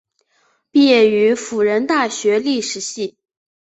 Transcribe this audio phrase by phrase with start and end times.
[0.71, 3.19] 毕业于辅仁大学历史系。